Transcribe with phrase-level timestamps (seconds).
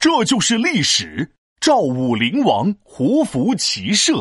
[0.00, 1.30] 这就是历史。
[1.60, 4.14] 赵武灵王胡服骑射，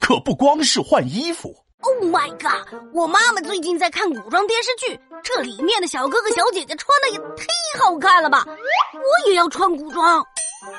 [0.00, 1.54] 可不光是换衣服。
[1.82, 2.74] Oh my god！
[2.92, 7.46] 我妈妈最近在看古装电视剧，这里面的小哥哥小姐姐穿的也忒
[7.80, 8.44] 好看了吧！
[8.44, 10.20] 我也要穿古装。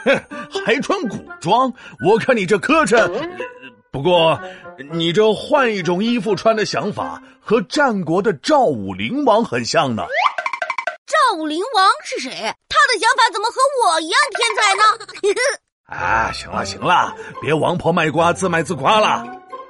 [0.03, 0.21] 哼，
[0.65, 1.71] 还穿古装？
[2.05, 3.09] 我看你这磕碜。
[3.89, 4.37] 不过，
[4.91, 10.05] 你这换一种衣服穿的想法，和战国的赵武灵王很像呢。
[11.27, 12.29] 赵武灵王是谁？
[12.29, 14.83] 他的想法怎么和我一样天才呢？
[15.89, 19.25] 啊，行了行了，别王婆卖瓜自卖自夸了。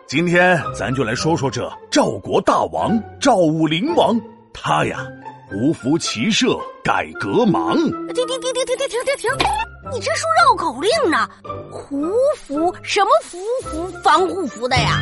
[0.06, 4.20] 今天咱就来说说这赵国大王赵武灵王，
[4.54, 5.06] 他呀，
[5.50, 7.78] 胡服骑射改革忙。
[7.78, 9.48] 停停停停停停停停停！
[9.94, 11.30] 你这说绕口令呢？
[11.72, 15.00] 胡服什么服服防护服的呀？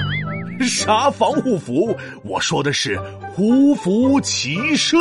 [0.61, 1.95] 啥防护服？
[2.23, 2.99] 我说的是
[3.35, 4.97] 胡服骑射。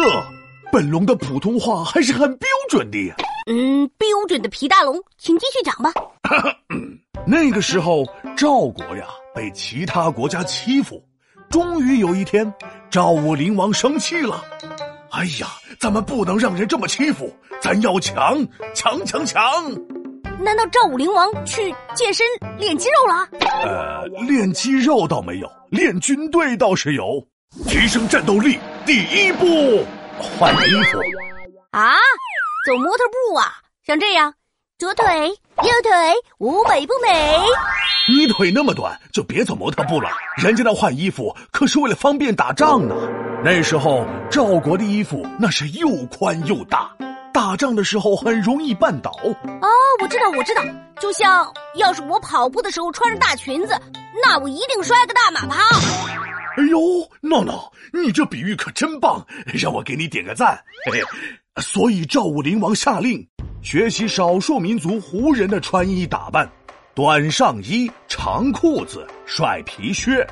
[0.73, 3.15] 本龙的普通话还是很标准的呀。
[3.47, 5.93] 嗯，标准的皮大龙，请继续讲吧。
[7.29, 11.05] 那个时候，赵国呀被其他国家欺负，
[11.50, 12.50] 终于有一天，
[12.91, 14.43] 赵武灵王生气了。
[15.11, 15.47] 哎呀，
[15.78, 18.39] 咱们不能让人这么欺负，咱要强
[18.75, 19.43] 强强强！
[20.41, 22.27] 难道赵武灵王去健身
[22.59, 23.28] 练肌肉了？
[23.67, 27.23] 呃，练肌肉倒没有，练军队倒是有。
[27.69, 29.84] 提升战斗力，第一步，
[30.39, 30.98] 换衣服。
[31.70, 31.95] 啊？
[32.65, 34.33] 走模特步啊，像这样，
[34.78, 37.41] 左腿右腿，舞美不美？
[38.09, 40.09] 你腿那么短，就别走模特步了。
[40.37, 42.95] 人家那换衣服可是为了方便打仗呢。
[43.45, 46.89] 那时候赵国的衣服那是又宽又大，
[47.34, 49.11] 打仗的时候很容易绊倒。
[49.11, 49.69] 哦，
[50.00, 50.62] 我知道，我知道，
[51.00, 53.77] 就像要是我跑步的时候穿着大裙子，
[54.23, 55.65] 那我一定摔个大马趴。
[56.56, 56.78] 哎呦，
[57.20, 60.59] 闹闹，你这比喻可真棒，让我给你点个赞。
[60.86, 61.62] 嘿嘿。
[61.62, 63.27] 所以赵武灵王下令
[63.62, 66.50] 学习少数民族胡人的穿衣打扮，
[66.94, 70.27] 短上衣、长裤子、帅皮靴，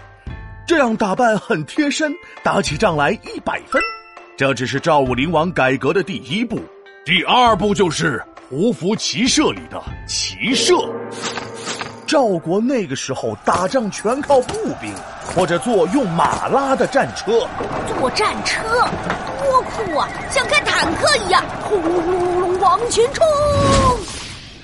[0.66, 2.12] 这样打扮很贴身，
[2.42, 3.80] 打起仗来一百分。
[4.36, 6.60] 这只是赵武灵王改革的第一步，
[7.04, 10.74] 第二步就是胡服骑射里的骑射。
[12.10, 14.92] 赵国那个时候打仗全靠步兵，
[15.32, 17.46] 或者坐用马拉的战车。
[17.86, 18.60] 坐战车。
[19.44, 20.08] 多酷啊！
[20.28, 23.24] 像开坦克一样，轰隆隆隆隆往前冲。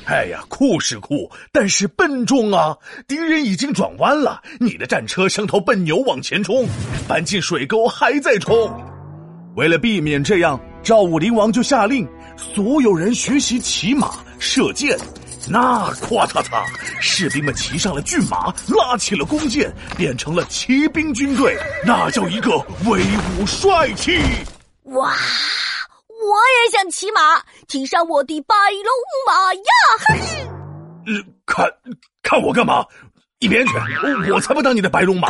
[0.06, 2.76] 哎呀，酷是酷，但是笨重啊！
[3.06, 6.66] 敌人已经转弯了，你的战车像头笨牛往前冲，
[7.06, 8.68] 搬进水沟还在冲。
[9.54, 12.04] 为了避免这样，赵武灵王就下令
[12.36, 14.98] 所有人学习骑马射箭。
[15.48, 16.64] 那咵嚓嚓，
[17.00, 21.56] 士兵们骑上了骏马，拉起了弓箭，变成了骑兵军队。
[21.84, 23.00] 那叫一个威
[23.38, 24.18] 武帅气！
[24.84, 25.14] 哇！
[26.08, 28.92] 我也想骑马，骑上我的白龙
[29.26, 29.60] 马呀！
[30.08, 30.14] 嘿，
[31.06, 31.70] 呃，看，
[32.22, 32.84] 看我干嘛？
[33.38, 33.72] 一边去！
[34.32, 35.28] 我才不当你的白龙马。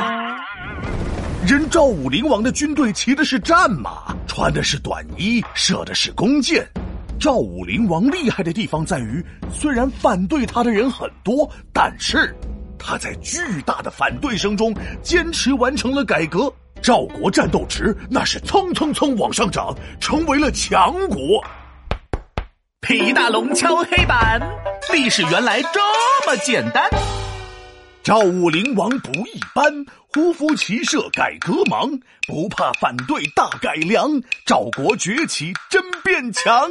[1.46, 6.66] 人赵武灵王的军队骑的是战马，穿的是短衣，射的是弓箭。
[7.18, 12.34] 赵武灵王厉害的地方在于，虽然反对他的人很多，但是
[12.78, 16.52] 他在巨大的反对声中坚持完成了改革。
[16.82, 21.42] 赵国战斗值那是蹭蹭蹭往上涨，成为了强国。
[22.80, 24.40] 皮大龙敲黑板，
[24.92, 25.80] 历史原来这
[26.26, 26.88] 么简单。
[28.04, 31.98] 赵武灵王不一般，胡服骑射改革忙，
[32.28, 36.70] 不怕反对大改良，赵国崛起真变强。